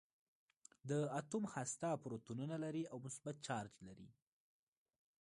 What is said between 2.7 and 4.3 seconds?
او مثبت چارج لري.